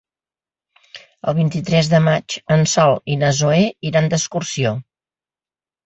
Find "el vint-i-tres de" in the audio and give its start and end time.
1.33-2.01